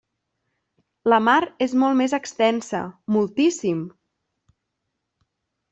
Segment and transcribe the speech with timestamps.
[1.13, 1.35] La mar
[1.67, 2.81] és molt més extensa,
[3.19, 3.87] moltíssim!